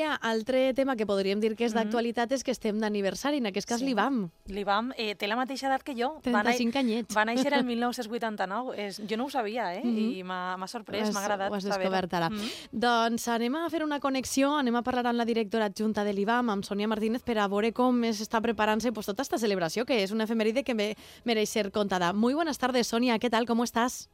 Núria, 0.00 0.14
altre 0.22 0.72
tema 0.72 0.94
que 0.96 1.04
podríem 1.04 1.42
dir 1.44 1.50
que 1.58 1.66
és 1.68 1.74
d'actualitat 1.76 2.30
és 2.32 2.40
que 2.40 2.54
estem 2.54 2.78
d'aniversari, 2.80 3.36
en 3.36 3.50
aquest 3.50 3.68
cas 3.68 3.80
Sí. 3.80 3.84
l'IBAM. 3.84 4.30
L'Ivam 4.48 4.94
eh, 4.96 5.14
té 5.14 5.26
la 5.28 5.36
mateixa 5.36 5.66
edat 5.68 5.82
que 5.84 5.92
jo. 5.94 6.20
35 6.24 6.78
anyets. 6.78 7.14
Va 7.14 7.26
néixer 7.26 7.52
el 7.52 7.64
1989. 7.68 8.72
És, 8.80 8.96
jo 9.06 9.18
no 9.18 9.26
ho 9.26 9.30
sabia, 9.30 9.74
eh? 9.76 9.82
I 9.84 10.22
m'ha 10.24 10.56
m'ha 10.56 10.68
sorprès, 10.72 11.12
m'ha 11.12 11.20
agradat 11.20 11.52
Ho 11.52 11.54
has 11.54 11.64
descobert 11.68 12.14
ara. 12.14 12.30
Mhm. 12.30 12.48
Doncs 12.72 13.28
anem 13.28 13.56
a 13.56 13.68
fer 13.68 13.82
una 13.84 14.00
connexió, 14.00 14.56
anem 14.56 14.76
a 14.76 14.82
parlar 14.82 15.06
amb 15.12 15.18
la 15.18 15.26
directora 15.28 15.66
adjunta 15.66 16.02
de 16.02 16.14
l'IBAM, 16.14 16.48
amb 16.48 16.64
Sònia 16.64 16.88
Martínez, 16.88 17.22
per 17.22 17.36
a 17.38 17.46
veure 17.48 17.72
com 17.74 18.02
es 18.04 18.22
està 18.22 18.40
preparant-se 18.40 18.92
pues, 18.92 19.04
tota 19.04 19.20
esta 19.20 19.36
celebració, 19.36 19.84
que 19.84 20.02
és 20.02 20.12
una 20.12 20.24
efemèride 20.24 20.64
que 20.64 20.72
me, 20.74 20.94
mereix 21.26 21.50
ser 21.50 21.70
contada. 21.70 22.14
Muy 22.14 22.32
buenas 22.32 22.56
tardes, 22.56 22.86
Sonia, 22.86 23.18
¿qué 23.18 23.28
tal? 23.28 23.44
¿Cómo 23.44 23.64
estás? 23.64 24.08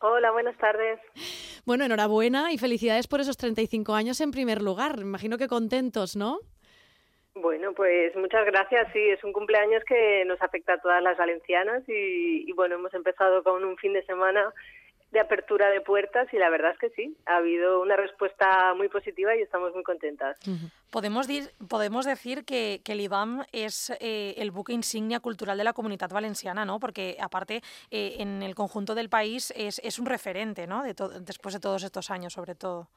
Hola, 0.00 0.30
buenas 0.30 0.56
tardes. 0.58 1.00
Bueno, 1.66 1.84
enhorabuena 1.84 2.52
y 2.52 2.58
felicidades 2.58 3.08
por 3.08 3.20
esos 3.20 3.36
35 3.36 3.94
años 3.94 4.20
en 4.20 4.30
primer 4.30 4.62
lugar. 4.62 4.98
Me 4.98 5.02
Imagino 5.02 5.38
que 5.38 5.48
contentos, 5.48 6.16
¿no? 6.16 6.38
Bueno, 7.34 7.72
pues 7.74 8.14
muchas 8.16 8.46
gracias. 8.46 8.92
Sí, 8.92 9.00
es 9.00 9.22
un 9.24 9.32
cumpleaños 9.32 9.82
que 9.84 10.24
nos 10.24 10.40
afecta 10.40 10.74
a 10.74 10.80
todas 10.80 11.02
las 11.02 11.18
valencianas 11.18 11.82
y, 11.88 12.48
y 12.48 12.52
bueno, 12.52 12.76
hemos 12.76 12.94
empezado 12.94 13.42
con 13.42 13.64
un 13.64 13.76
fin 13.76 13.92
de 13.92 14.04
semana 14.04 14.52
de 15.10 15.20
apertura 15.20 15.70
de 15.70 15.80
puertas 15.80 16.32
y 16.32 16.36
la 16.36 16.50
verdad 16.50 16.72
es 16.72 16.78
que 16.78 16.90
sí, 16.90 17.16
ha 17.26 17.36
habido 17.36 17.80
una 17.80 17.96
respuesta 17.96 18.74
muy 18.74 18.88
positiva 18.88 19.34
y 19.36 19.40
estamos 19.40 19.72
muy 19.74 19.82
contentas. 19.82 20.38
Podemos, 20.90 21.26
dir, 21.26 21.50
podemos 21.68 22.04
decir 22.04 22.44
que, 22.44 22.80
que 22.84 22.94
l'IBAM 22.94 23.42
és 23.52 23.90
eh, 24.00 24.34
el 24.36 24.50
buque 24.50 24.72
insignia 24.72 25.20
cultural 25.20 25.56
de 25.56 25.64
la 25.64 25.72
comunitat 25.72 26.12
valenciana, 26.12 26.64
¿no? 26.64 26.78
Porque, 26.80 27.16
aparte, 27.20 27.62
eh, 27.90 28.16
en 28.20 28.42
el 28.42 28.54
conjunto 28.54 28.94
del 28.94 29.08
país 29.08 29.52
es, 29.56 29.80
es 29.84 29.98
un 29.98 30.06
referente, 30.06 30.66
¿no? 30.66 30.82
De 30.82 30.94
después 31.20 31.54
de 31.54 31.60
todos 31.60 31.82
estos 31.84 32.10
años, 32.10 32.32
sobre 32.32 32.54
todo. 32.54 32.88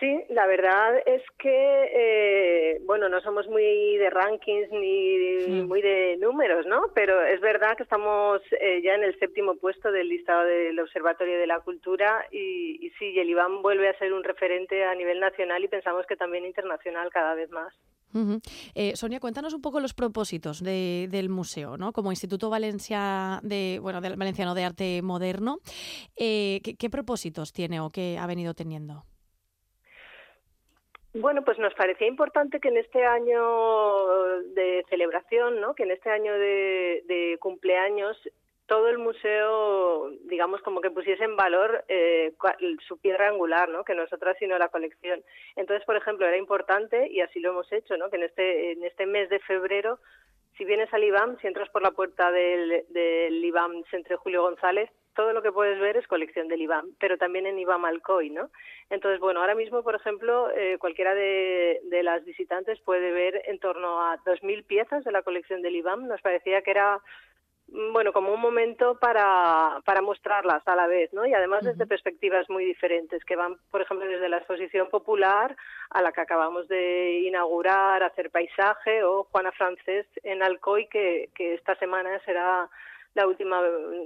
Sí, 0.00 0.22
la 0.28 0.46
verdad 0.46 0.96
es 1.06 1.22
que, 1.38 1.50
eh, 1.92 2.80
bueno, 2.86 3.08
no 3.08 3.20
somos 3.20 3.48
muy 3.48 3.96
de 3.96 4.10
rankings 4.10 4.70
ni 4.70 5.62
muy 5.62 5.82
de 5.82 6.16
números, 6.20 6.66
¿no? 6.66 6.82
Pero 6.94 7.20
es 7.24 7.40
verdad 7.40 7.76
que 7.76 7.82
estamos 7.82 8.40
eh, 8.60 8.80
ya 8.84 8.94
en 8.94 9.02
el 9.02 9.18
séptimo 9.18 9.56
puesto 9.56 9.90
del 9.90 10.08
listado 10.08 10.44
del 10.44 10.78
Observatorio 10.78 11.38
de 11.38 11.46
la 11.48 11.58
Cultura 11.60 12.24
y, 12.30 12.78
y 12.86 12.90
sí, 12.98 13.18
el 13.18 13.28
IBAM 13.30 13.60
vuelve 13.62 13.88
a 13.88 13.98
ser 13.98 14.12
un 14.12 14.22
referente 14.22 14.84
a 14.84 14.94
nivel 14.94 15.18
nacional 15.18 15.64
y 15.64 15.68
pensamos 15.68 16.06
que 16.06 16.14
también 16.16 16.44
internacional 16.44 17.10
cada 17.10 17.34
vez 17.34 17.50
más. 17.50 17.74
Eh, 18.74 18.96
Sonia, 18.96 19.20
cuéntanos 19.20 19.52
un 19.52 19.60
poco 19.60 19.80
los 19.80 19.94
propósitos 19.94 20.62
de- 20.62 21.08
del 21.10 21.28
museo, 21.28 21.76
¿no? 21.76 21.92
Como 21.92 22.10
Instituto 22.12 22.48
Valencia 22.50 23.40
de, 23.42 23.80
bueno, 23.82 24.00
del 24.00 24.16
Valenciano 24.16 24.54
de 24.54 24.64
Arte 24.64 25.02
Moderno, 25.02 25.58
eh, 26.16 26.60
¿qué, 26.62 26.76
qué 26.76 26.88
propósitos 26.88 27.52
tiene 27.52 27.80
o 27.80 27.90
qué 27.90 28.16
ha 28.18 28.26
venido 28.26 28.54
teniendo? 28.54 29.02
Bueno, 31.14 31.42
pues 31.42 31.58
nos 31.58 31.74
parecía 31.74 32.06
importante 32.06 32.60
que 32.60 32.68
en 32.68 32.76
este 32.76 33.04
año 33.04 34.40
de 34.54 34.84
celebración, 34.90 35.60
¿no? 35.60 35.74
que 35.74 35.84
en 35.84 35.90
este 35.90 36.10
año 36.10 36.32
de, 36.34 37.02
de 37.06 37.38
cumpleaños, 37.40 38.16
todo 38.66 38.88
el 38.88 38.98
museo, 38.98 40.10
digamos, 40.26 40.60
como 40.60 40.82
que 40.82 40.90
pusiese 40.90 41.24
en 41.24 41.36
valor 41.36 41.84
eh, 41.88 42.34
su 42.86 42.98
piedra 42.98 43.28
angular, 43.28 43.70
¿no? 43.70 43.82
que 43.82 43.94
no 43.94 44.02
es 44.02 44.12
otra 44.12 44.34
sino 44.34 44.58
la 44.58 44.68
colección. 44.68 45.22
Entonces, 45.56 45.84
por 45.86 45.96
ejemplo, 45.96 46.26
era 46.26 46.36
importante, 46.36 47.08
y 47.10 47.20
así 47.22 47.40
lo 47.40 47.50
hemos 47.50 47.72
hecho, 47.72 47.96
¿no? 47.96 48.10
que 48.10 48.16
en 48.16 48.24
este, 48.24 48.72
en 48.72 48.84
este 48.84 49.06
mes 49.06 49.30
de 49.30 49.38
febrero, 49.40 49.98
si 50.58 50.64
vienes 50.64 50.92
al 50.92 51.04
IBAM, 51.04 51.38
si 51.40 51.46
entras 51.46 51.70
por 51.70 51.82
la 51.82 51.92
puerta 51.92 52.30
del, 52.32 52.84
del 52.90 53.44
IBAM 53.44 53.84
Centro 53.90 54.18
Julio 54.18 54.42
González, 54.42 54.90
todo 55.14 55.32
lo 55.32 55.42
que 55.42 55.50
puedes 55.50 55.80
ver 55.80 55.96
es 55.96 56.06
colección 56.06 56.46
del 56.46 56.62
IBAM, 56.62 56.94
pero 57.00 57.16
también 57.16 57.46
en 57.46 57.58
IBAM 57.58 57.84
Alcoy, 57.84 58.30
¿no? 58.30 58.50
Entonces, 58.90 59.18
bueno, 59.18 59.40
ahora 59.40 59.54
mismo, 59.54 59.82
por 59.82 59.94
ejemplo, 59.94 60.48
eh, 60.50 60.78
cualquiera 60.78 61.14
de, 61.14 61.80
de 61.84 62.02
las 62.02 62.24
visitantes 62.24 62.78
puede 62.80 63.10
ver 63.10 63.42
en 63.46 63.58
torno 63.58 64.00
a 64.00 64.18
2.000 64.18 64.64
piezas 64.64 65.04
de 65.04 65.12
la 65.12 65.22
colección 65.22 65.62
del 65.62 65.76
IBAM. 65.76 66.06
Nos 66.06 66.20
parecía 66.20 66.62
que 66.62 66.70
era, 66.70 67.00
bueno, 67.70 68.12
como 68.12 68.32
un 68.32 68.40
momento 68.40 68.98
para, 68.98 69.80
para 69.84 70.00
mostrarlas 70.00 70.66
a 70.66 70.74
la 70.74 70.86
vez, 70.86 71.12
¿no? 71.12 71.26
Y 71.26 71.34
además 71.34 71.64
desde 71.64 71.86
perspectivas 71.86 72.48
muy 72.48 72.64
diferentes, 72.64 73.24
que 73.24 73.36
van, 73.36 73.56
por 73.70 73.82
ejemplo, 73.82 74.06
desde 74.06 74.28
la 74.28 74.38
exposición 74.38 74.88
popular 74.88 75.54
a 75.90 76.02
la 76.02 76.12
que 76.12 76.20
acabamos 76.20 76.66
de 76.68 77.20
inaugurar, 77.26 78.02
hacer 78.02 78.30
paisaje, 78.30 79.02
o 79.04 79.24
Juana 79.24 79.52
Francés 79.52 80.06
en 80.22 80.42
Alcoy, 80.42 80.88
que, 80.88 81.30
que 81.34 81.54
esta 81.54 81.74
semana 81.76 82.18
será 82.24 82.68
la 83.14 83.26
última 83.26 83.60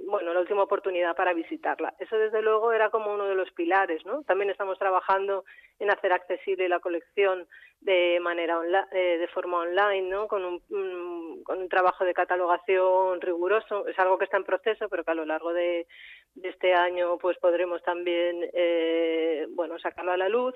bueno 0.06 0.32
la 0.32 0.40
última 0.40 0.62
oportunidad 0.62 1.14
para 1.16 1.34
visitarla. 1.34 1.94
Eso 1.98 2.16
desde 2.16 2.42
luego 2.42 2.72
era 2.72 2.90
como 2.90 3.12
uno 3.12 3.26
de 3.26 3.34
los 3.34 3.50
pilares 3.52 4.04
no 4.06 4.22
también 4.22 4.50
estamos 4.50 4.78
trabajando 4.78 5.44
en 5.78 5.90
hacer 5.90 6.12
accesible 6.12 6.68
la 6.68 6.80
colección 6.80 7.46
de 7.80 8.20
manera 8.20 8.60
eh, 8.92 9.18
de 9.18 9.28
forma 9.28 9.58
online 9.58 10.08
no 10.08 10.28
con 10.28 10.44
un 10.44 10.62
mm, 10.68 11.42
con 11.42 11.58
un 11.58 11.68
trabajo 11.68 12.04
de 12.04 12.14
catalogación 12.14 13.20
riguroso. 13.20 13.86
Es 13.86 13.98
algo 13.98 14.18
que 14.18 14.24
está 14.24 14.36
en 14.36 14.44
proceso 14.44 14.88
pero 14.88 15.04
que 15.04 15.10
a 15.10 15.14
lo 15.14 15.26
largo 15.26 15.52
de, 15.52 15.86
de 16.34 16.48
este 16.48 16.74
año 16.74 17.18
pues 17.18 17.36
podremos 17.38 17.82
también 17.82 18.48
eh, 18.52 19.46
bueno 19.50 19.78
sacarlo 19.78 20.12
a 20.12 20.16
la 20.16 20.28
luz 20.28 20.54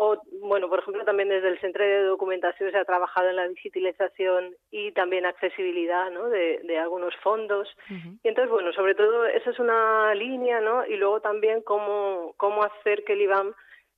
o, 0.00 0.16
bueno, 0.40 0.68
por 0.68 0.78
ejemplo, 0.78 1.04
también 1.04 1.28
desde 1.28 1.48
el 1.48 1.60
Centro 1.60 1.84
de 1.84 2.04
Documentación 2.04 2.70
se 2.70 2.78
ha 2.78 2.84
trabajado 2.84 3.30
en 3.30 3.36
la 3.36 3.48
digitalización 3.48 4.54
y 4.70 4.92
también 4.92 5.26
accesibilidad 5.26 6.08
¿no? 6.12 6.28
de, 6.28 6.60
de 6.62 6.78
algunos 6.78 7.16
fondos. 7.16 7.68
Y 7.90 8.28
entonces, 8.28 8.48
bueno, 8.48 8.72
sobre 8.72 8.94
todo 8.94 9.26
eso 9.26 9.50
es 9.50 9.58
una 9.58 10.14
línea, 10.14 10.60
¿no? 10.60 10.86
Y 10.86 10.94
luego 10.96 11.20
también 11.20 11.62
cómo, 11.62 12.32
cómo 12.36 12.62
hacer 12.62 13.02
que 13.02 13.14
el 13.14 13.22
IBAM 13.22 13.54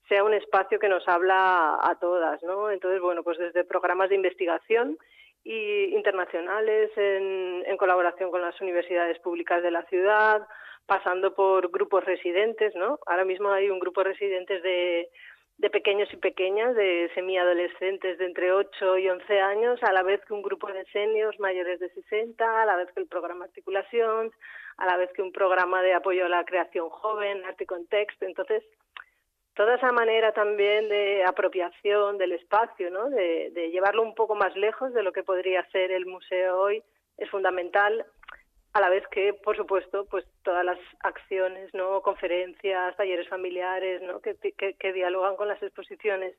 sea 0.08 0.24
un 0.24 0.32
espacio 0.32 0.78
que 0.78 0.88
nos 0.88 1.06
habla 1.06 1.78
a 1.82 1.98
todas, 2.00 2.42
¿no? 2.44 2.70
Entonces, 2.70 3.02
bueno, 3.02 3.22
pues 3.22 3.36
desde 3.36 3.64
programas 3.64 4.08
de 4.08 4.14
investigación 4.14 4.96
y 5.44 5.94
internacionales 5.94 6.90
en, 6.96 7.62
en 7.66 7.76
colaboración 7.76 8.30
con 8.30 8.40
las 8.40 8.58
universidades 8.62 9.18
públicas 9.18 9.62
de 9.62 9.70
la 9.70 9.82
ciudad, 9.82 10.48
pasando 10.86 11.34
por 11.34 11.70
grupos 11.70 12.06
residentes, 12.06 12.74
¿no? 12.74 12.98
Ahora 13.04 13.26
mismo 13.26 13.50
hay 13.50 13.68
un 13.68 13.78
grupo 13.78 14.02
de 14.02 14.10
residentes 14.12 14.62
de 14.62 15.10
de 15.60 15.68
pequeños 15.68 16.08
y 16.10 16.16
pequeñas, 16.16 16.74
de 16.74 17.10
semiadolescentes 17.14 18.16
de 18.16 18.24
entre 18.24 18.50
8 18.50 18.96
y 18.96 19.10
11 19.10 19.40
años, 19.40 19.78
a 19.82 19.92
la 19.92 20.02
vez 20.02 20.24
que 20.24 20.32
un 20.32 20.40
grupo 20.40 20.66
de 20.68 20.86
seniors 20.86 21.38
mayores 21.38 21.78
de 21.80 21.90
60, 21.90 22.62
a 22.62 22.64
la 22.64 22.76
vez 22.76 22.90
que 22.94 23.00
el 23.00 23.06
programa 23.06 23.44
Articulación, 23.44 24.32
a 24.78 24.86
la 24.86 24.96
vez 24.96 25.12
que 25.12 25.20
un 25.20 25.32
programa 25.32 25.82
de 25.82 25.92
apoyo 25.92 26.24
a 26.24 26.30
la 26.30 26.46
creación 26.46 26.88
joven, 26.88 27.44
arte 27.44 27.64
y 27.64 27.66
contexto. 27.66 28.24
Entonces, 28.24 28.64
toda 29.54 29.74
esa 29.74 29.92
manera 29.92 30.32
también 30.32 30.88
de 30.88 31.24
apropiación 31.26 32.16
del 32.16 32.32
espacio, 32.32 32.90
¿no? 32.90 33.10
de, 33.10 33.50
de 33.50 33.70
llevarlo 33.70 34.02
un 34.02 34.14
poco 34.14 34.34
más 34.34 34.56
lejos 34.56 34.94
de 34.94 35.02
lo 35.02 35.12
que 35.12 35.22
podría 35.22 35.62
ser 35.72 35.92
el 35.92 36.06
museo 36.06 36.58
hoy, 36.58 36.82
es 37.18 37.28
fundamental 37.28 38.06
a 38.72 38.80
la 38.80 38.88
vez 38.88 39.04
que, 39.08 39.34
por 39.34 39.56
supuesto, 39.56 40.06
pues 40.10 40.24
todas 40.44 40.64
las 40.64 40.78
acciones, 41.00 41.72
¿no? 41.74 42.02
conferencias, 42.02 42.96
talleres 42.96 43.28
familiares, 43.28 44.00
¿no? 44.02 44.20
que, 44.20 44.36
que, 44.56 44.74
que 44.74 44.92
dialogan 44.92 45.36
con 45.36 45.48
las 45.48 45.60
exposiciones. 45.62 46.36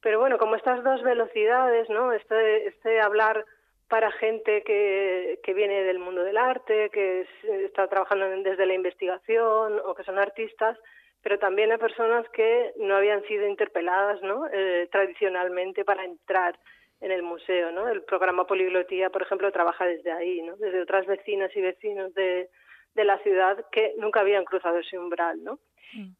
Pero 0.00 0.20
bueno, 0.20 0.38
como 0.38 0.54
estas 0.56 0.84
dos 0.84 1.02
velocidades, 1.02 1.88
¿no? 1.90 2.12
Este, 2.12 2.68
este 2.68 3.00
hablar 3.00 3.44
para 3.88 4.12
gente 4.12 4.62
que, 4.62 5.40
que 5.42 5.54
viene 5.54 5.82
del 5.82 5.98
mundo 5.98 6.22
del 6.22 6.36
arte, 6.36 6.90
que 6.90 7.22
es- 7.22 7.44
está 7.64 7.88
trabajando 7.88 8.28
desde 8.28 8.66
la 8.66 8.74
investigación 8.74 9.80
o 9.84 9.94
que 9.94 10.04
son 10.04 10.18
artistas, 10.18 10.78
pero 11.22 11.38
también 11.38 11.72
a 11.72 11.78
personas 11.78 12.28
que 12.28 12.72
no 12.76 12.94
habían 12.94 13.24
sido 13.24 13.46
interpeladas, 13.48 14.20
¿no? 14.22 14.46
Eh, 14.52 14.88
tradicionalmente 14.92 15.84
para 15.84 16.04
entrar 16.04 16.56
en 17.00 17.12
el 17.12 17.22
museo, 17.22 17.70
¿no? 17.72 17.88
El 17.88 18.02
programa 18.02 18.46
Poliglotía, 18.46 19.10
por 19.10 19.22
ejemplo, 19.22 19.52
trabaja 19.52 19.86
desde 19.86 20.10
ahí, 20.10 20.42
¿no? 20.42 20.56
Desde 20.56 20.82
otras 20.82 21.06
vecinas 21.06 21.54
y 21.56 21.60
vecinos 21.60 22.12
de, 22.14 22.48
de 22.94 23.04
la 23.04 23.18
ciudad 23.18 23.64
que 23.70 23.94
nunca 23.98 24.20
habían 24.20 24.44
cruzado 24.44 24.78
ese 24.78 24.98
umbral, 24.98 25.42
¿no? 25.42 25.58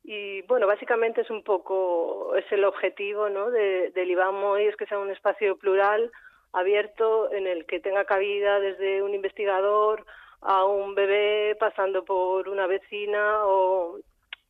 Y 0.03 0.43
bueno, 0.43 0.67
básicamente 0.67 1.20
es 1.20 1.31
un 1.31 1.43
poco, 1.43 2.35
es 2.37 2.50
el 2.50 2.64
objetivo, 2.64 3.29
¿no? 3.29 3.50
De, 3.50 3.91
del 3.91 4.11
IBAM 4.11 4.43
hoy, 4.44 4.64
es 4.64 4.76
que 4.76 4.87
sea 4.87 4.99
un 4.99 5.11
espacio 5.11 5.58
plural, 5.58 6.11
abierto, 6.53 7.31
en 7.32 7.47
el 7.47 7.67
que 7.67 7.81
tenga 7.81 8.05
cabida 8.05 8.61
desde 8.61 9.03
un 9.03 9.14
investigador 9.14 10.06
a 10.41 10.64
un 10.64 10.94
bebé, 10.94 11.55
pasando 11.61 12.05
por 12.05 12.49
una 12.49 12.67
vecina 12.67 13.44
o, 13.44 13.99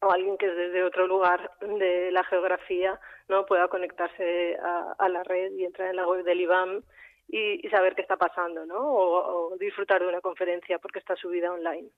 o 0.00 0.10
alguien 0.12 0.36
que 0.38 0.46
desde 0.48 0.84
otro 0.84 1.06
lugar 1.06 1.50
de 1.60 2.10
la 2.12 2.22
geografía 2.24 3.00
no 3.28 3.44
pueda 3.46 3.68
conectarse 3.68 4.56
a, 4.62 4.94
a 4.98 5.08
la 5.08 5.22
red 5.24 5.52
y 5.52 5.64
entrar 5.64 5.88
en 5.90 5.96
la 5.96 6.06
web 6.06 6.24
del 6.24 6.40
IBAM 6.40 6.82
y, 7.30 7.68
saber 7.68 7.94
qué 7.94 8.00
está 8.02 8.16
pasando, 8.16 8.64
¿no? 8.64 8.78
O, 8.80 9.56
disfrutar 9.58 10.00
de 10.00 10.08
una 10.08 10.20
conferencia 10.22 10.78
porque 10.78 10.98
está 10.98 11.14
subida 11.16 11.52
online. 11.52 11.90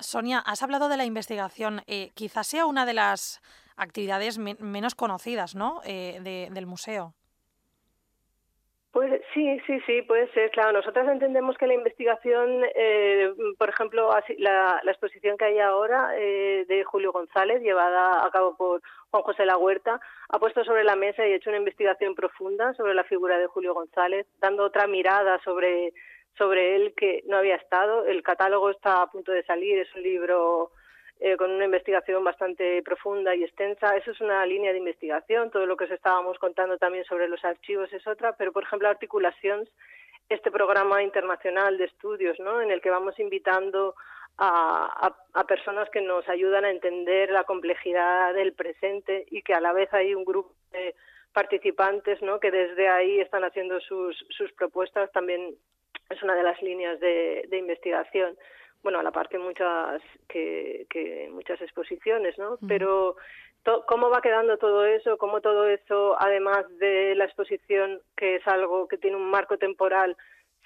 Sonia, 0.00 0.40
has 0.40 0.62
hablado 0.64 0.88
de 0.88 0.96
la 0.96 1.04
investigación. 1.04 1.82
Eh, 1.86 2.10
quizás 2.14 2.46
sea 2.48 2.66
una 2.66 2.84
de 2.84 2.94
las 2.94 3.40
actividades 3.76 4.38
men- 4.38 4.56
menos 4.60 4.94
conocidas 4.96 5.54
¿no? 5.54 5.80
Eh, 5.84 6.18
de- 6.22 6.48
del 6.50 6.66
museo. 6.66 7.14
Pues 8.94 9.20
sí, 9.34 9.58
sí, 9.66 9.80
sí, 9.86 10.02
puede 10.02 10.30
ser. 10.34 10.52
Claro, 10.52 10.70
nosotras 10.70 11.08
entendemos 11.08 11.58
que 11.58 11.66
la 11.66 11.74
investigación, 11.74 12.62
eh, 12.76 13.28
por 13.58 13.68
ejemplo, 13.68 14.08
la, 14.38 14.80
exposición 14.86 15.36
que 15.36 15.46
hay 15.46 15.58
ahora 15.58 16.12
eh, 16.16 16.64
de 16.68 16.84
Julio 16.84 17.10
González, 17.10 17.60
llevada 17.60 18.24
a 18.24 18.30
cabo 18.30 18.56
por 18.56 18.82
Juan 19.10 19.24
José 19.24 19.46
La 19.46 19.58
Huerta, 19.58 20.00
ha 20.28 20.38
puesto 20.38 20.62
sobre 20.62 20.84
la 20.84 20.94
mesa 20.94 21.26
y 21.26 21.32
hecho 21.32 21.50
una 21.50 21.58
investigación 21.58 22.14
profunda 22.14 22.72
sobre 22.74 22.94
la 22.94 23.02
figura 23.02 23.36
de 23.36 23.48
Julio 23.48 23.74
González, 23.74 24.28
dando 24.38 24.62
otra 24.62 24.86
mirada 24.86 25.40
sobre, 25.42 25.92
sobre 26.38 26.76
él 26.76 26.94
que 26.96 27.24
no 27.26 27.38
había 27.38 27.56
estado. 27.56 28.06
El 28.06 28.22
catálogo 28.22 28.70
está 28.70 29.02
a 29.02 29.10
punto 29.10 29.32
de 29.32 29.42
salir, 29.42 29.76
es 29.76 29.92
un 29.96 30.04
libro 30.04 30.70
eh, 31.26 31.38
con 31.38 31.50
una 31.50 31.64
investigación 31.64 32.22
bastante 32.22 32.82
profunda 32.82 33.34
y 33.34 33.44
extensa. 33.44 33.96
Eso 33.96 34.10
es 34.10 34.20
una 34.20 34.44
línea 34.44 34.72
de 34.72 34.76
investigación. 34.78 35.50
Todo 35.50 35.64
lo 35.64 35.74
que 35.74 35.84
os 35.84 35.90
estábamos 35.90 36.38
contando 36.38 36.76
también 36.76 37.06
sobre 37.06 37.28
los 37.28 37.42
archivos 37.42 37.90
es 37.94 38.06
otra. 38.06 38.36
Pero, 38.36 38.52
por 38.52 38.64
ejemplo, 38.64 38.90
Articulaciones, 38.90 39.66
este 40.28 40.50
programa 40.50 41.02
internacional 41.02 41.78
de 41.78 41.86
estudios, 41.86 42.38
¿no? 42.40 42.60
En 42.60 42.70
el 42.70 42.82
que 42.82 42.90
vamos 42.90 43.18
invitando 43.18 43.94
a, 44.36 45.14
a, 45.32 45.46
personas 45.46 45.88
que 45.88 46.02
nos 46.02 46.28
ayudan 46.28 46.66
a 46.66 46.70
entender 46.70 47.30
la 47.30 47.44
complejidad 47.44 48.34
del 48.34 48.52
presente 48.52 49.24
y 49.30 49.40
que 49.40 49.54
a 49.54 49.62
la 49.62 49.72
vez 49.72 49.90
hay 49.94 50.14
un 50.14 50.26
grupo 50.26 50.52
de 50.72 50.94
participantes, 51.32 52.20
¿no? 52.20 52.38
Que 52.38 52.50
desde 52.50 52.86
ahí 52.86 53.20
están 53.20 53.44
haciendo 53.44 53.80
sus, 53.80 54.14
sus 54.28 54.52
propuestas. 54.52 55.10
También 55.12 55.54
es 56.10 56.22
una 56.22 56.34
de 56.34 56.42
las 56.42 56.60
líneas 56.60 57.00
de, 57.00 57.46
de 57.48 57.56
investigación 57.56 58.36
bueno, 58.84 59.00
a 59.00 59.02
la 59.02 59.10
par 59.10 59.28
que 59.28 59.38
muchas, 59.38 60.00
que, 60.28 60.86
que 60.88 61.28
muchas 61.32 61.60
exposiciones, 61.60 62.38
¿no? 62.38 62.58
Pero 62.68 63.16
cómo 63.86 64.10
va 64.10 64.20
quedando 64.20 64.58
todo 64.58 64.84
eso, 64.84 65.16
cómo 65.16 65.40
todo 65.40 65.66
eso, 65.66 66.16
además 66.20 66.64
de 66.78 67.14
la 67.16 67.24
exposición, 67.24 68.00
que 68.16 68.36
es 68.36 68.46
algo 68.46 68.86
que 68.86 68.98
tiene 68.98 69.16
un 69.16 69.30
marco 69.30 69.56
temporal, 69.56 70.16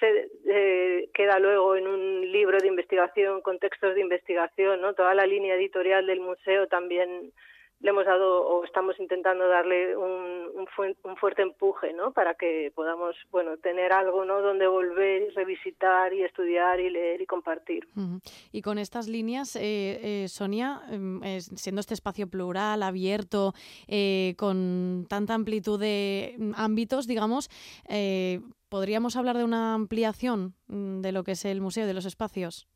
se 0.00 0.28
eh, 0.46 1.08
queda 1.14 1.38
luego 1.38 1.76
en 1.76 1.86
un 1.86 2.32
libro 2.32 2.58
de 2.58 2.66
investigación, 2.66 3.40
con 3.40 3.58
textos 3.58 3.94
de 3.94 4.00
investigación, 4.00 4.80
¿no? 4.80 4.94
Toda 4.94 5.14
la 5.14 5.26
línea 5.26 5.54
editorial 5.54 6.06
del 6.06 6.20
museo 6.20 6.66
también 6.66 7.32
le 7.80 7.90
hemos 7.90 8.04
dado 8.04 8.42
o 8.46 8.64
estamos 8.64 8.98
intentando 8.98 9.46
darle 9.46 9.96
un, 9.96 10.48
un, 10.54 11.16
fuerte 11.16 11.42
empuje 11.42 11.92
¿no? 11.92 12.12
para 12.12 12.34
que 12.34 12.72
podamos 12.74 13.14
bueno 13.30 13.56
tener 13.58 13.92
algo 13.92 14.24
¿no? 14.24 14.40
donde 14.40 14.66
volver 14.66 15.32
revisitar 15.34 16.12
y 16.12 16.22
estudiar 16.22 16.80
y 16.80 16.90
leer 16.90 17.20
y 17.20 17.26
compartir 17.26 17.88
y 18.52 18.62
con 18.62 18.78
estas 18.78 19.08
líneas 19.08 19.54
eh, 19.56 20.24
eh, 20.24 20.28
Sonia 20.28 20.82
em, 20.90 21.20
siendo 21.40 21.80
este 21.80 21.94
espacio 21.94 22.28
plural 22.28 22.82
abierto 22.82 23.54
eh, 23.86 24.34
con 24.36 25.06
tanta 25.08 25.34
amplitud 25.34 25.78
de 25.78 26.36
ámbitos 26.56 27.06
digamos 27.06 27.48
podríamos 28.68 29.16
hablar 29.16 29.38
de 29.38 29.44
una 29.44 29.74
ampliación 29.74 30.54
mm, 30.66 31.00
de 31.00 31.12
lo 31.12 31.22
que 31.22 31.32
es 31.32 31.44
el 31.44 31.60
museo 31.60 31.86
de 31.86 31.94
los 31.94 32.06
espacios 32.06 32.66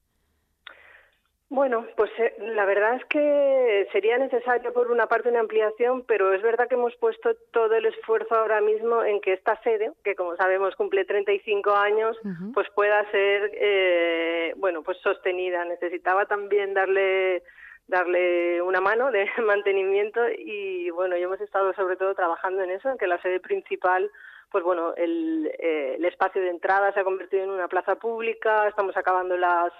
bueno, 1.52 1.86
pues 1.96 2.10
eh, 2.18 2.34
la 2.38 2.64
verdad 2.64 2.94
es 2.96 3.04
que 3.04 3.86
sería 3.92 4.16
necesaria 4.16 4.72
por 4.72 4.90
una 4.90 5.06
parte 5.06 5.28
una 5.28 5.40
ampliación, 5.40 6.02
pero 6.08 6.32
es 6.32 6.40
verdad 6.40 6.66
que 6.66 6.76
hemos 6.76 6.96
puesto 6.96 7.34
todo 7.50 7.74
el 7.74 7.84
esfuerzo 7.84 8.34
ahora 8.34 8.62
mismo 8.62 9.04
en 9.04 9.20
que 9.20 9.34
esta 9.34 9.60
sede, 9.62 9.92
que 10.02 10.14
como 10.14 10.34
sabemos 10.36 10.74
cumple 10.76 11.04
35 11.04 11.70
años, 11.74 12.16
pues 12.54 12.70
pueda 12.70 13.04
ser, 13.10 13.50
eh, 13.52 14.54
bueno, 14.56 14.82
pues 14.82 14.96
sostenida. 15.02 15.62
Necesitaba 15.66 16.24
también 16.24 16.72
darle 16.72 17.42
darle 17.86 18.62
una 18.62 18.80
mano 18.80 19.10
de 19.10 19.26
mantenimiento 19.46 20.20
y 20.30 20.88
bueno, 20.88 21.18
y 21.18 21.22
hemos 21.22 21.40
estado 21.42 21.74
sobre 21.74 21.96
todo 21.96 22.14
trabajando 22.14 22.62
en 22.62 22.70
eso, 22.70 22.88
en 22.88 22.96
que 22.96 23.06
la 23.06 23.20
sede 23.20 23.40
principal 23.40 24.10
pues 24.50 24.64
bueno, 24.64 24.94
el, 24.96 25.50
eh, 25.58 25.94
el 25.96 26.04
espacio 26.04 26.42
de 26.42 26.50
entrada 26.50 26.92
se 26.92 27.00
ha 27.00 27.04
convertido 27.04 27.42
en 27.42 27.50
una 27.50 27.68
plaza 27.68 27.96
pública, 27.96 28.68
estamos 28.68 28.94
acabando 28.98 29.36
las 29.38 29.72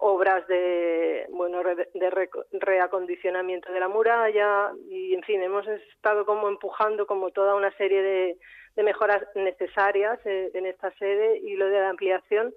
obras 0.00 0.46
de 0.48 1.26
bueno 1.30 1.62
de 1.62 2.30
reacondicionamiento 2.52 3.70
de 3.70 3.80
la 3.80 3.88
muralla 3.88 4.72
y 4.88 5.14
en 5.14 5.22
fin 5.22 5.42
hemos 5.42 5.66
estado 5.68 6.24
como 6.24 6.48
empujando 6.48 7.06
como 7.06 7.30
toda 7.30 7.54
una 7.54 7.70
serie 7.76 8.02
de, 8.02 8.38
mejoras 8.82 9.22
necesarias 9.34 10.18
eh, 10.24 10.50
en 10.54 10.64
esta 10.64 10.90
sede 10.92 11.38
y 11.44 11.54
lo 11.54 11.66
de 11.66 11.80
la 11.80 11.90
ampliación 11.90 12.54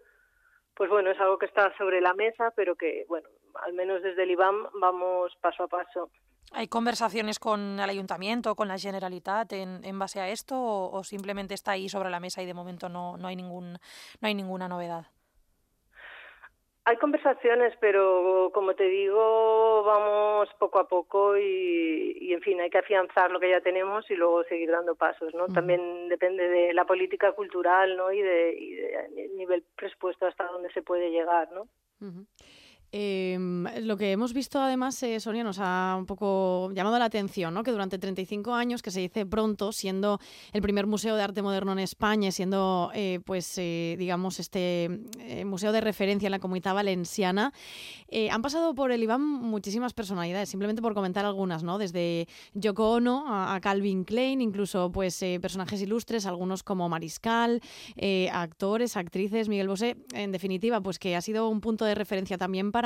pues 0.73 0.89
bueno 0.89 1.11
es 1.11 1.19
algo 1.19 1.37
que 1.37 1.47
está 1.47 1.75
sobre 1.77 1.99
la 1.99 2.13
mesa 2.13 2.51
pero 2.55 2.75
que 2.75 3.05
bueno 3.09 3.27
al 3.55 3.73
menos 3.73 4.01
desde 4.01 4.23
el 4.23 4.31
IBAM 4.31 4.69
vamos 4.79 5.35
paso 5.41 5.63
a 5.63 5.67
paso 5.67 6.09
¿Hay 6.55 6.67
conversaciones 6.67 7.39
con 7.39 7.79
el 7.79 7.89
ayuntamiento, 7.89 8.55
con 8.55 8.67
la 8.67 8.77
Generalitat 8.77 9.51
en, 9.53 9.83
en 9.83 9.97
base 9.97 10.19
a 10.19 10.29
esto 10.29 10.55
o, 10.55 10.91
o, 10.91 11.03
simplemente 11.03 11.55
está 11.55 11.71
ahí 11.71 11.89
sobre 11.89 12.11
la 12.11 12.19
mesa 12.19 12.43
y 12.43 12.45
de 12.45 12.53
momento 12.53 12.89
no, 12.89 13.17
no, 13.17 13.27
hay, 13.27 13.35
ningún, 13.35 13.73
no 13.73 14.27
hay 14.27 14.35
ninguna 14.35 14.67
novedad? 14.67 15.07
Hay 16.85 16.97
conversaciones, 16.97 17.73
pero 17.79 18.51
como 18.53 18.73
te 18.75 18.83
digo, 18.83 19.83
vamos 19.83 20.49
poco 20.59 20.79
a 20.79 20.87
poco 20.87 21.37
y, 21.37 22.33
en 22.33 22.41
fin, 22.41 22.59
hay 22.59 22.69
que 22.69 22.79
afianzar 22.79 23.31
lo 23.31 23.39
que 23.39 23.49
ya 23.49 23.61
tenemos 23.61 24.09
y 24.11 24.15
luego 24.15 24.43
seguir 24.43 24.69
dando 24.69 24.93
pasos, 24.95 25.33
¿no? 25.33 25.47
También 25.47 26.09
depende 26.09 26.49
de 26.49 26.73
la 26.73 26.83
política 26.83 27.31
cultural, 27.31 27.95
¿no? 27.95 28.11
Y 28.11 28.21
de, 28.21 28.53
y 28.59 28.75
de 28.75 29.29
nivel 29.37 29.63
presupuesto 29.77 30.25
hasta 30.25 30.43
dónde 30.45 30.73
se 30.73 30.81
puede 30.81 31.09
llegar, 31.09 31.49
¿no? 31.53 31.69
Eh, 32.95 33.39
lo 33.81 33.97
que 33.97 34.11
hemos 34.11 34.33
visto 34.33 34.61
además, 34.61 35.01
eh, 35.01 35.19
Sonia, 35.19 35.43
nos 35.43 35.57
ha 35.59 35.95
un 35.97 36.05
poco 36.05 36.71
llamado 36.73 36.99
la 36.99 37.05
atención, 37.05 37.51
¿no? 37.51 37.63
que 37.63 37.71
durante 37.71 37.97
35 37.97 38.53
años, 38.53 38.83
que 38.83 38.91
se 38.91 38.99
dice 38.99 39.25
pronto, 39.25 39.71
siendo 39.71 40.19
el 40.51 40.61
primer 40.61 40.85
museo 40.85 41.15
de 41.15 41.23
arte 41.23 41.41
moderno 41.41 41.71
en 41.71 41.79
España, 41.79 42.31
siendo, 42.31 42.91
eh, 42.93 43.19
pues, 43.25 43.57
eh, 43.57 43.95
digamos, 43.97 44.39
este 44.39 45.01
eh, 45.21 45.43
museo 45.43 45.71
de 45.71 45.81
referencia 45.81 46.27
en 46.27 46.31
la 46.31 46.39
comunidad 46.39 46.75
valenciana, 46.75 47.51
han 48.29 48.43
pasado 48.43 48.75
por 48.75 48.91
el 48.91 49.01
IBAM 49.01 49.23
muchísimas 49.23 49.93
personalidades, 49.93 50.47
simplemente 50.47 50.83
por 50.83 50.93
comentar 50.93 51.25
algunas, 51.25 51.63
¿no? 51.63 51.79
desde 51.79 52.27
Yoko 52.53 52.91
Ono 52.91 53.25
a, 53.27 53.55
a 53.55 53.59
Calvin 53.59 54.03
Klein, 54.03 54.39
incluso 54.39 54.91
pues, 54.91 55.17
personajes 55.41 55.81
ilustres, 55.81 56.27
algunos 56.27 56.61
como 56.61 56.87
Mariscal, 56.89 57.59
actores, 58.31 58.97
actrices, 58.97 59.49
Miguel 59.49 59.67
Bosé, 59.67 59.97
en 60.13 60.31
definitiva, 60.31 60.79
pues 60.79 60.99
que 60.99 61.15
ha 61.15 61.21
sido 61.21 61.49
un 61.49 61.59
punto 61.59 61.85
de 61.85 61.95
referencia 61.95 62.37
también 62.37 62.71
para 62.71 62.82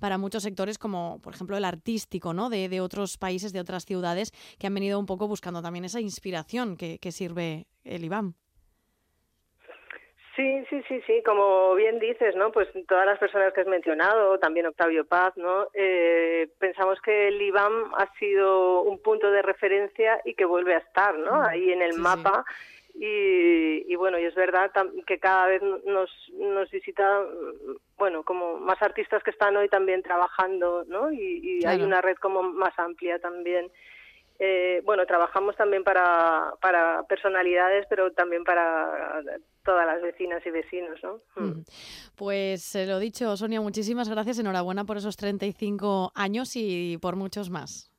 para, 0.00 0.18
muchos 0.18 0.42
sectores 0.42 0.78
como, 0.78 1.20
por 1.22 1.34
ejemplo, 1.34 1.56
el 1.56 1.64
artístico, 1.64 2.32
¿no? 2.32 2.48
De, 2.48 2.68
de, 2.68 2.80
otros 2.80 3.18
países, 3.18 3.52
de 3.52 3.60
otras 3.60 3.84
ciudades, 3.84 4.32
que 4.58 4.66
han 4.66 4.74
venido 4.74 4.98
un 4.98 5.06
poco 5.06 5.28
buscando 5.28 5.62
también 5.62 5.84
esa 5.84 6.00
inspiración 6.00 6.76
que, 6.76 6.98
que 6.98 7.12
sirve 7.12 7.66
el 7.84 8.04
IBAM. 8.04 8.34
Sí, 10.36 10.64
sí, 10.68 10.82
sí, 10.88 11.00
sí, 11.06 11.22
como 11.24 11.76
bien 11.76 12.00
dices, 12.00 12.34
¿no? 12.34 12.50
Pues 12.50 12.68
todas 12.88 13.06
las 13.06 13.20
personas 13.20 13.52
que 13.52 13.60
has 13.60 13.68
mencionado, 13.68 14.36
también 14.40 14.66
Octavio 14.66 15.06
Paz, 15.06 15.32
¿no? 15.36 15.68
Eh, 15.74 16.48
pensamos 16.58 17.00
que 17.02 17.28
el 17.28 17.40
IBAM 17.40 17.94
ha 17.96 18.12
sido 18.18 18.82
un 18.82 19.00
punto 19.00 19.30
de 19.30 19.42
referencia 19.42 20.20
y 20.24 20.34
que 20.34 20.44
vuelve 20.44 20.74
a 20.74 20.78
estar, 20.78 21.16
¿no? 21.16 21.34
Mm, 21.34 21.46
Ahí 21.48 21.70
en 21.70 21.82
el 21.82 21.98
mapa. 21.98 22.44
Y, 22.94 23.92
y, 23.92 23.96
bueno, 23.96 24.18
y 24.18 24.24
es 24.24 24.34
verdad 24.34 24.70
que 25.06 25.18
cada 25.18 25.46
vez 25.48 25.60
nos, 25.84 26.10
nos 26.32 26.70
visita, 26.70 27.22
bueno, 27.98 28.22
como 28.22 28.58
más 28.58 28.80
artistas 28.82 29.22
que 29.24 29.32
están 29.32 29.56
hoy 29.56 29.68
también 29.68 30.02
trabajando, 30.02 30.84
¿no? 30.86 31.12
Y, 31.12 31.58
y 31.60 31.66
hay 31.66 31.82
una 31.82 32.00
red 32.00 32.16
como 32.16 32.42
más 32.42 32.78
amplia 32.78 33.18
también. 33.18 33.70
Eh, 34.38 34.82
bueno, 34.84 35.06
trabajamos 35.06 35.56
también 35.56 35.84
para, 35.84 36.54
para 36.60 37.04
personalidades, 37.04 37.86
pero 37.88 38.12
también 38.12 38.42
para 38.42 39.22
todas 39.64 39.86
las 39.86 40.02
vecinas 40.02 40.44
y 40.44 40.50
vecinos, 40.50 41.00
¿no? 41.02 41.20
Mm. 41.36 41.62
Pues 42.16 42.74
eh, 42.74 42.86
lo 42.86 42.98
dicho, 42.98 43.36
Sonia, 43.36 43.60
muchísimas 43.60 44.08
gracias, 44.08 44.38
enhorabuena 44.38 44.84
por 44.84 44.96
esos 44.96 45.16
35 45.16 46.12
años 46.14 46.52
y 46.56 46.98
por 46.98 47.14
muchos 47.14 47.48
más. 47.48 47.90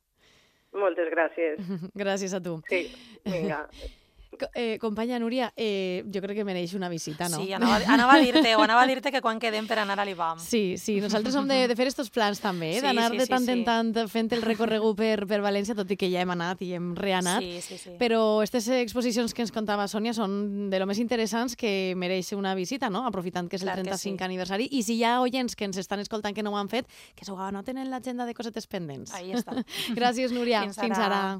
Muchas 0.72 1.08
gracias. 1.10 1.58
gracias 1.94 2.34
a 2.34 2.42
tú. 2.42 2.62
Sí, 2.68 2.92
venga. 3.24 3.68
Eh, 4.54 4.78
companya 4.80 5.18
Núria, 5.18 5.52
eh, 5.56 6.04
jo 6.12 6.20
crec 6.22 6.40
que 6.40 6.44
mereix 6.44 6.74
una 6.74 6.88
visita, 6.88 7.28
no? 7.28 7.40
Sí, 7.42 7.52
anava, 7.56 7.80
anava 7.92 8.16
a 8.16 8.22
dir-te, 8.22 8.54
o 8.56 8.62
anava 8.64 8.82
a 8.82 8.86
dir-te 8.90 9.12
que 9.12 9.22
quan 9.24 9.40
quedem 9.42 9.66
per 9.68 9.78
anar 9.82 9.98
a 10.00 10.06
l'IBAM. 10.06 10.40
Sí, 10.42 10.76
sí, 10.78 10.98
nosaltres 11.00 11.34
som 11.34 11.48
de, 11.48 11.62
de 11.68 11.76
fer 11.78 11.88
aquests 11.88 12.12
plans 12.14 12.40
també, 12.42 12.76
eh? 12.76 12.82
d'anar 12.84 13.10
sí, 13.10 13.16
sí, 13.16 13.22
de 13.22 13.26
tant 13.30 13.46
sí, 13.46 13.54
en 13.54 13.64
tant 13.66 13.92
fent 14.12 14.32
el 14.36 14.42
recorregut 14.44 14.96
per, 14.98 15.26
per 15.28 15.40
València, 15.44 15.76
tot 15.78 15.90
i 15.90 15.98
que 15.98 16.10
ja 16.12 16.24
hem 16.24 16.34
anat 16.34 16.62
i 16.66 16.72
hem 16.76 16.92
reanat. 16.98 17.44
Sí, 17.44 17.60
sí, 17.64 17.78
sí. 17.82 17.96
Però 18.00 18.40
aquestes 18.40 18.68
exposicions 18.82 19.34
que 19.34 19.44
ens 19.44 19.54
contava 19.54 19.88
Sònia 19.90 20.14
són 20.16 20.70
de 20.70 20.80
lo 20.82 20.88
més 20.88 21.00
interessants 21.02 21.56
que 21.56 21.94
mereix 21.98 22.32
una 22.36 22.54
visita, 22.58 22.90
no? 22.90 23.04
aprofitant 23.06 23.48
que 23.48 23.58
és 23.60 23.64
el 23.64 23.70
Clar 23.70 23.80
35 23.82 24.18
sí. 24.18 24.24
aniversari. 24.24 24.68
I 24.72 24.82
si 24.86 24.98
hi 24.98 25.04
ha 25.06 25.18
oients 25.22 25.56
que 25.56 25.68
ens 25.68 25.78
estan 25.82 26.02
escoltant 26.02 26.34
que 26.36 26.44
no 26.44 26.52
ho 26.54 26.60
han 26.60 26.70
fet, 26.72 26.88
que 27.14 27.26
s'ho 27.28 27.36
anoten 27.40 27.78
en 27.78 27.90
l'agenda 27.92 28.26
de 28.26 28.34
cosetes 28.34 28.66
pendents. 28.70 29.14
Ahí 29.16 29.32
està. 29.36 29.62
Gràcies, 29.98 30.34
Núria. 30.34 30.64
Fins 30.66 30.78
ara. 30.78 30.86
Fins 30.88 31.02
ara. 31.02 31.20